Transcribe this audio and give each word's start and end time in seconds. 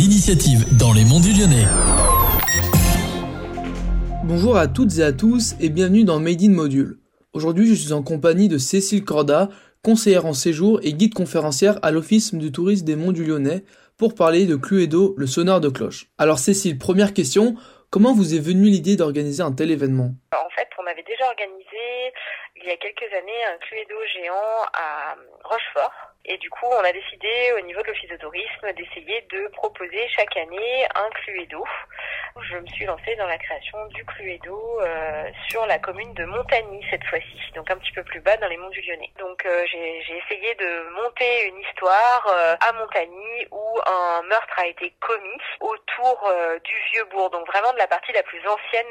initiatives 0.00 0.64
dans 0.78 0.92
les 0.92 1.04
monts 1.04 1.20
du 1.20 1.32
Lyonnais. 1.32 1.66
Bonjour 4.24 4.56
à 4.56 4.68
toutes 4.68 4.98
et 4.98 5.02
à 5.02 5.12
tous 5.12 5.54
et 5.60 5.68
bienvenue 5.68 6.04
dans 6.04 6.18
Made 6.20 6.42
in 6.42 6.50
Module. 6.50 6.98
Aujourd'hui, 7.32 7.66
je 7.66 7.74
suis 7.74 7.92
en 7.92 8.02
compagnie 8.02 8.48
de 8.48 8.58
Cécile 8.58 9.04
Corda, 9.04 9.50
conseillère 9.82 10.26
en 10.26 10.32
séjour 10.32 10.80
et 10.82 10.94
guide 10.94 11.14
conférencière 11.14 11.78
à 11.82 11.90
l'Office 11.90 12.34
du 12.34 12.52
tourisme 12.52 12.86
des 12.86 12.96
Monts 12.96 13.12
du 13.12 13.24
Lyonnais, 13.24 13.64
pour 13.96 14.14
parler 14.14 14.46
de 14.46 14.56
Cluedo, 14.56 15.14
le 15.18 15.26
sonar 15.26 15.60
de 15.60 15.68
cloche. 15.68 16.10
Alors 16.16 16.38
Cécile, 16.38 16.78
première 16.78 17.12
question, 17.12 17.56
comment 17.90 18.14
vous 18.14 18.34
est 18.34 18.38
venue 18.38 18.70
l'idée 18.70 18.96
d'organiser 18.96 19.42
un 19.42 19.52
tel 19.52 19.70
événement? 19.70 20.14
Avait 21.00 21.12
déjà 21.12 21.26
organisé 21.26 22.12
il 22.56 22.64
y 22.64 22.70
a 22.70 22.76
quelques 22.76 23.12
années 23.12 23.44
un 23.44 23.56
Cluedo 23.58 23.96
géant 24.12 24.64
à 24.74 25.16
Rochefort. 25.44 25.92
Et 26.26 26.36
du 26.38 26.50
coup, 26.50 26.66
on 26.66 26.84
a 26.84 26.92
décidé 26.92 27.52
au 27.56 27.60
niveau 27.60 27.80
de 27.82 27.86
l'Office 27.86 28.10
de 28.10 28.16
tourisme 28.16 28.72
d'essayer 28.76 29.22
de 29.30 29.48
proposer 29.48 30.08
chaque 30.08 30.36
année 30.36 30.86
un 30.94 31.08
Cluedo 31.10 31.64
je 32.42 32.56
me 32.56 32.66
suis 32.68 32.84
lancée 32.84 33.14
dans 33.16 33.26
la 33.26 33.38
création 33.38 33.78
du 33.86 34.04
Cluedo 34.04 34.80
euh, 34.80 35.30
sur 35.48 35.66
la 35.66 35.78
commune 35.78 36.12
de 36.14 36.24
Montagny 36.24 36.84
cette 36.90 37.04
fois-ci, 37.04 37.52
donc 37.54 37.70
un 37.70 37.76
petit 37.76 37.92
peu 37.92 38.02
plus 38.04 38.20
bas 38.20 38.36
dans 38.36 38.48
les 38.48 38.56
monts 38.56 38.70
du 38.70 38.80
Lyonnais. 38.82 39.12
Donc 39.18 39.44
euh, 39.46 39.64
j'ai 39.66 40.16
essayé 40.16 40.54
de 40.54 40.90
monter 41.02 41.48
une 41.48 41.58
histoire 41.60 42.26
euh, 42.28 42.56
à 42.60 42.72
Montagny 42.72 43.46
où 43.50 43.78
un 43.86 44.22
meurtre 44.22 44.58
a 44.58 44.66
été 44.66 44.94
commis 45.00 45.40
autour 45.60 46.28
euh, 46.28 46.58
du 46.60 46.74
vieux 46.92 47.04
bourg, 47.04 47.30
donc 47.30 47.46
vraiment 47.46 47.72
de 47.72 47.78
la 47.78 47.86
partie 47.86 48.12
la 48.12 48.22
plus 48.22 48.40
ancienne 48.46 48.86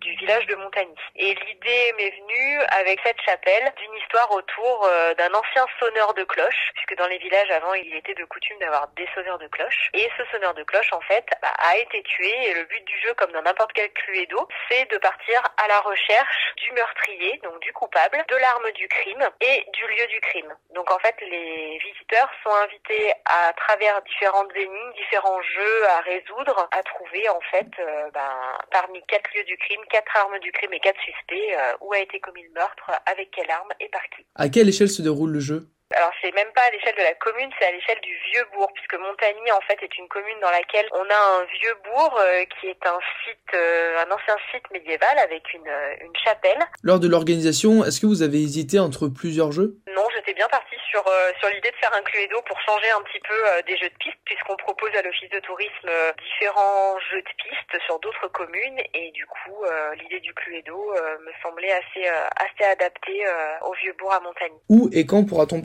du 0.00 0.14
village 0.16 0.46
de 0.46 0.54
Montagny. 0.56 0.94
Et 1.16 1.34
l'idée 1.34 1.94
m'est 1.96 2.10
venue 2.10 2.60
avec 2.80 3.00
cette 3.04 3.20
chapelle 3.22 3.72
d'une 3.76 3.94
histoire 4.02 4.30
autour 4.32 4.88
d'un 5.16 5.32
ancien 5.34 5.66
sonneur 5.80 6.14
de 6.14 6.24
cloche, 6.24 6.70
puisque 6.74 6.96
dans 6.96 7.06
les 7.06 7.18
villages 7.18 7.50
avant 7.50 7.74
il 7.74 7.94
était 7.94 8.14
de 8.14 8.24
coutume 8.24 8.58
d'avoir 8.58 8.88
des 8.96 9.08
sonneurs 9.14 9.38
de 9.38 9.48
cloche. 9.48 9.90
Et 9.94 10.08
ce 10.16 10.24
sonneur 10.32 10.54
de 10.54 10.62
cloche 10.64 10.92
en 10.92 11.00
fait 11.00 11.26
bah, 11.42 11.52
a 11.58 11.76
été 11.78 12.02
tué 12.02 12.47
et 12.48 12.54
le 12.54 12.64
but 12.64 12.84
du 12.84 12.98
jeu, 13.00 13.12
comme 13.14 13.32
dans 13.32 13.42
n'importe 13.42 13.72
quel 13.74 13.92
cluedo, 13.92 14.48
c'est 14.70 14.90
de 14.90 14.96
partir 14.98 15.42
à 15.56 15.68
la 15.68 15.80
recherche 15.80 16.54
du 16.56 16.72
meurtrier, 16.72 17.40
donc 17.44 17.60
du 17.60 17.72
coupable, 17.72 18.24
de 18.28 18.36
l'arme 18.36 18.70
du 18.72 18.88
crime 18.88 19.24
et 19.40 19.66
du 19.72 19.84
lieu 19.94 20.06
du 20.08 20.20
crime. 20.20 20.52
Donc 20.74 20.90
en 20.90 20.98
fait, 20.98 21.14
les 21.20 21.78
visiteurs 21.78 22.30
sont 22.42 22.54
invités 22.64 23.12
à 23.26 23.52
travers 23.52 24.00
différentes 24.02 24.50
énigmes, 24.56 24.92
différents 24.96 25.42
jeux 25.42 25.86
à 25.88 26.00
résoudre, 26.00 26.68
à 26.72 26.82
trouver 26.82 27.28
en 27.28 27.40
fait 27.50 27.68
euh, 27.78 28.10
ben, 28.12 28.58
parmi 28.70 29.04
quatre 29.06 29.28
lieux 29.34 29.44
du 29.44 29.56
crime, 29.58 29.80
quatre 29.90 30.16
armes 30.16 30.38
du 30.38 30.50
crime 30.52 30.72
et 30.72 30.80
quatre 30.80 31.00
suspects 31.00 31.54
euh, 31.54 31.76
où 31.80 31.92
a 31.92 31.98
été 31.98 32.18
commis 32.20 32.42
le 32.42 32.50
meurtre, 32.50 32.90
avec 33.06 33.30
quelle 33.30 33.50
arme 33.50 33.72
et 33.80 33.88
par 33.88 34.02
qui. 34.16 34.24
À 34.34 34.48
quelle 34.48 34.68
échelle 34.68 34.88
se 34.88 35.02
déroule 35.02 35.32
le 35.32 35.40
jeu? 35.40 35.68
Alors 35.96 36.12
c'est 36.20 36.34
même 36.34 36.52
pas 36.54 36.60
à 36.62 36.70
l'échelle 36.70 36.94
de 36.96 37.02
la 37.02 37.14
commune, 37.14 37.50
c'est 37.58 37.66
à 37.66 37.72
l'échelle 37.72 38.00
du 38.02 38.14
vieux 38.30 38.44
bourg, 38.54 38.70
puisque 38.74 38.94
Montagny 39.00 39.50
en 39.52 39.60
fait 39.62 39.82
est 39.82 39.96
une 39.96 40.08
commune 40.08 40.38
dans 40.42 40.50
laquelle 40.50 40.86
on 40.92 41.00
a 41.00 41.40
un 41.40 41.44
vieux 41.60 41.76
bourg 41.84 42.18
euh, 42.20 42.44
qui 42.44 42.66
est 42.66 42.86
un 42.86 42.98
site, 43.24 43.54
euh, 43.54 44.04
un 44.04 44.10
ancien 44.12 44.36
site 44.52 44.70
médiéval 44.70 45.18
avec 45.18 45.42
une, 45.54 45.66
euh, 45.66 46.04
une 46.04 46.14
chapelle. 46.22 46.60
Lors 46.82 47.00
de 47.00 47.08
l'organisation, 47.08 47.84
est-ce 47.84 48.00
que 48.00 48.06
vous 48.06 48.22
avez 48.22 48.36
hésité 48.36 48.78
entre 48.78 49.08
plusieurs 49.08 49.50
jeux? 49.50 49.80
Non, 49.88 50.04
j'étais 50.14 50.34
bien 50.34 50.48
partie 50.48 50.76
sur 50.90 51.04
sur 51.40 51.48
l'idée 51.48 51.70
de 51.70 51.76
faire 51.76 51.94
un 51.94 52.02
Cluedo 52.02 52.40
pour 52.42 52.58
changer 52.60 52.90
un 52.90 53.02
petit 53.02 53.20
peu 53.20 53.62
des 53.66 53.76
jeux 53.76 53.88
de 53.88 53.94
pistes, 53.98 54.18
puisqu'on 54.24 54.56
propose 54.56 54.90
à 54.96 55.02
l'office 55.02 55.30
de 55.30 55.38
tourisme 55.40 55.90
différents 56.18 56.98
jeux 57.10 57.22
de 57.22 57.28
pistes 57.36 57.84
sur 57.86 57.98
d'autres 58.00 58.28
communes, 58.28 58.80
et 58.94 59.10
du 59.12 59.24
coup 59.26 59.64
l'idée 60.00 60.20
du 60.20 60.34
Cluedo 60.34 60.92
me 61.20 61.32
semblait 61.42 61.72
assez 61.72 62.08
assez 62.08 62.70
adaptée 62.70 63.24
au 63.62 63.72
vieux 63.74 63.94
bourg 63.98 64.12
à 64.12 64.20
Montagny. 64.20 64.58
Où 64.68 64.88
et 64.92 65.06
quand 65.06 65.24
pourra-t-on 65.24 65.60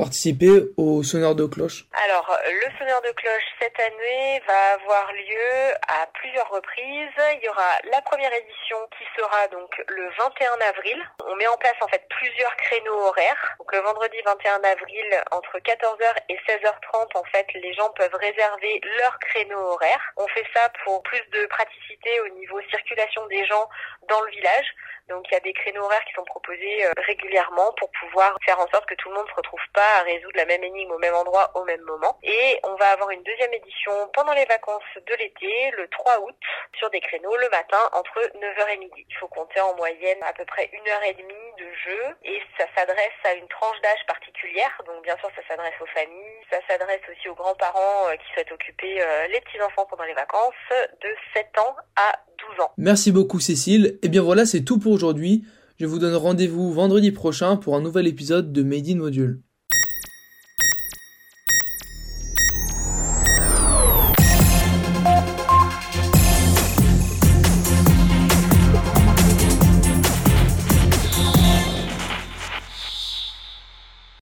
au 0.78 1.02
sonneur 1.02 1.34
de 1.34 1.46
cloche 1.46 1.86
Alors, 2.06 2.38
le 2.46 2.70
sonneur 2.78 3.02
de 3.02 3.12
cloche 3.12 3.50
cette 3.60 3.80
année 3.80 4.42
va 4.46 4.74
avoir 4.74 5.12
lieu 5.14 5.74
à 5.88 6.06
plusieurs 6.14 6.48
reprises. 6.50 7.18
Il 7.34 7.44
y 7.44 7.50
aura 7.50 7.72
la 7.92 8.02
première 8.02 8.32
édition 8.32 8.78
qui 8.98 9.06
sera 9.18 9.48
donc 9.48 9.70
le 9.88 10.10
21 10.18 10.54
avril. 10.70 10.98
On 11.26 11.36
met 11.36 11.48
en 11.48 11.58
place 11.58 11.76
en 11.82 11.88
fait 11.88 12.06
plusieurs 12.10 12.56
créneaux 12.58 13.00
horaires. 13.08 13.56
Donc 13.58 13.74
le 13.74 13.80
vendredi 13.80 14.18
21 14.24 14.62
avril 14.64 15.24
entre 15.32 15.58
14h 15.58 16.06
et 16.30 16.38
16h30 16.48 17.18
en 17.18 17.24
fait, 17.32 17.48
les 17.56 17.74
gens 17.74 17.90
peuvent 17.98 18.16
réserver 18.16 18.82
leur 19.00 19.18
créneau 19.20 19.58
horaire. 19.58 20.02
On 20.18 20.28
fait 20.28 20.46
ça 20.54 20.70
pour 20.84 21.02
plus 21.04 21.24
de 21.32 21.46
praticité 21.48 22.22
au 22.22 22.30
niveau 22.38 22.62
circulation 22.70 23.26
des 23.28 23.46
gens 23.48 23.68
dans 24.10 24.22
le 24.22 24.30
village. 24.30 24.68
Donc 25.10 25.26
il 25.30 25.34
y 25.34 25.38
a 25.38 25.42
des 25.42 25.54
créneaux 25.54 25.84
horaires 25.84 26.04
qui 26.06 26.14
sont 26.14 26.24
proposés 26.24 26.86
euh, 26.86 26.92
régulièrement 27.06 27.74
pour 27.78 27.92
pouvoir 27.92 28.38
faire 28.46 28.60
en 28.60 28.68
sorte 28.70 28.86
que 28.86 28.96
tout 28.96 29.10
le 29.10 29.16
monde 29.16 29.26
ne 29.26 29.32
se 29.32 29.36
retrouve 29.36 29.68
pas 29.74 30.03
résoudre 30.04 30.38
la 30.38 30.46
même 30.46 30.64
énigme 30.64 30.92
au 30.92 31.00
même 31.00 31.16
endroit 31.16 31.52
au 31.56 31.64
même 31.64 31.82
moment. 31.82 32.18
Et 32.24 32.60
on 32.64 32.76
va 32.76 32.92
avoir 32.94 33.10
une 33.12 33.24
deuxième 33.24 33.54
édition 33.54 33.92
pendant 34.14 34.34
les 34.34 34.46
vacances 34.46 34.84
de 34.96 35.14
l'été, 35.16 35.72
le 35.78 35.88
3 35.88 36.20
août, 36.22 36.36
sur 36.78 36.90
des 36.90 37.00
créneaux 37.00 37.36
le 37.38 37.50
matin 37.50 37.82
entre 37.94 38.20
9h 38.20 38.74
et 38.74 38.78
midi. 38.78 39.06
Il 39.10 39.16
faut 39.18 39.28
compter 39.28 39.60
en 39.62 39.76
moyenne 39.76 40.22
à 40.22 40.34
peu 40.34 40.46
près 40.46 40.70
une 40.74 40.88
heure 40.90 41.04
et 41.04 41.14
demie 41.14 41.52
de 41.58 41.68
jeu 41.86 42.02
et 42.24 42.40
ça 42.58 42.66
s'adresse 42.76 43.20
à 43.24 43.34
une 43.34 43.48
tranche 43.48 43.80
d'âge 43.82 44.06
particulière. 44.08 44.72
Donc 44.86 45.04
bien 45.04 45.18
sûr 45.18 45.30
ça 45.36 45.42
s'adresse 45.48 45.76
aux 45.82 45.92
familles, 45.94 46.44
ça 46.52 46.60
s'adresse 46.68 47.02
aussi 47.10 47.30
aux 47.30 47.36
grands-parents 47.36 48.10
euh, 48.10 48.16
qui 48.16 48.34
souhaitent 48.34 48.52
occuper 48.52 49.02
euh, 49.02 49.28
les 49.28 49.42
petits-enfants 49.42 49.86
pendant 49.90 50.04
les 50.04 50.14
vacances 50.14 50.54
de 51.02 51.10
7 51.36 51.48
ans 51.60 51.76
à 51.96 52.20
12 52.56 52.66
ans. 52.66 52.72
Merci 52.78 53.12
beaucoup 53.12 53.40
Cécile. 53.40 53.86
Et 53.86 54.00
eh 54.04 54.10
bien 54.10 54.22
voilà, 54.22 54.46
c'est 54.46 54.64
tout 54.64 54.80
pour 54.80 54.92
aujourd'hui. 54.92 55.44
Je 55.80 55.86
vous 55.86 56.00
donne 56.00 56.16
rendez-vous 56.16 56.72
vendredi 56.72 57.12
prochain 57.12 57.58
pour 57.58 57.76
un 57.76 57.82
nouvel 57.82 58.08
épisode 58.08 58.54
de 58.54 58.64
Made 58.64 58.88
in 58.88 58.98
Module. 58.98 59.42